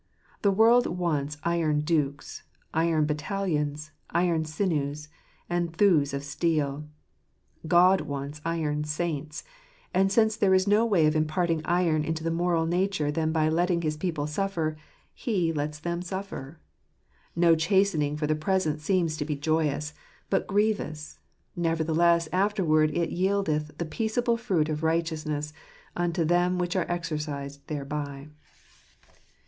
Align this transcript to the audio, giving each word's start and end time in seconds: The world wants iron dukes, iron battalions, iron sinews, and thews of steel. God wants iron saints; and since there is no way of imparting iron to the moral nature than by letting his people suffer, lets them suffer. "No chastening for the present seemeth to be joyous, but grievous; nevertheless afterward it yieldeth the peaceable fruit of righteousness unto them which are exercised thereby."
The 0.41 0.49
world 0.49 0.87
wants 0.87 1.37
iron 1.43 1.81
dukes, 1.81 2.41
iron 2.73 3.05
battalions, 3.05 3.91
iron 4.09 4.45
sinews, 4.45 5.09
and 5.47 5.75
thews 5.77 6.11
of 6.11 6.23
steel. 6.23 6.85
God 7.67 8.01
wants 8.01 8.41
iron 8.43 8.83
saints; 8.83 9.43
and 9.93 10.11
since 10.11 10.35
there 10.35 10.55
is 10.55 10.65
no 10.67 10.87
way 10.87 11.05
of 11.05 11.15
imparting 11.15 11.61
iron 11.65 12.11
to 12.15 12.23
the 12.23 12.31
moral 12.31 12.65
nature 12.65 13.11
than 13.11 13.31
by 13.31 13.47
letting 13.47 13.83
his 13.83 13.95
people 13.95 14.25
suffer, 14.25 14.75
lets 15.27 15.77
them 15.77 16.01
suffer. 16.01 16.59
"No 17.35 17.55
chastening 17.55 18.17
for 18.17 18.25
the 18.25 18.33
present 18.33 18.81
seemeth 18.81 19.19
to 19.19 19.25
be 19.25 19.35
joyous, 19.35 19.93
but 20.31 20.47
grievous; 20.47 21.19
nevertheless 21.55 22.27
afterward 22.33 22.89
it 22.97 23.11
yieldeth 23.11 23.77
the 23.77 23.85
peaceable 23.85 24.35
fruit 24.35 24.67
of 24.67 24.81
righteousness 24.81 25.53
unto 25.95 26.25
them 26.25 26.57
which 26.57 26.75
are 26.75 26.89
exercised 26.89 27.61
thereby." 27.67 28.29